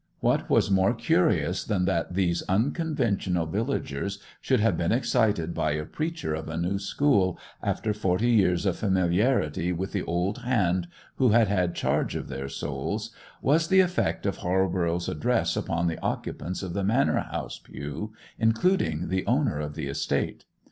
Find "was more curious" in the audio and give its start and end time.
0.49-1.63